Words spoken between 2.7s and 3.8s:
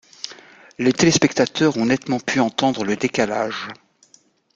le décalage.